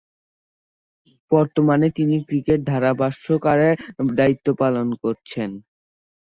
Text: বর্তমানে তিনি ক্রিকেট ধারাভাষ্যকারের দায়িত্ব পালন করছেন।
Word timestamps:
বর্তমানে 1.31 1.87
তিনি 1.97 2.15
ক্রিকেট 2.27 2.59
ধারাভাষ্যকারের 2.65 3.75
দায়িত্ব 4.15 4.47
পালন 4.61 4.87
করছেন। 5.03 5.49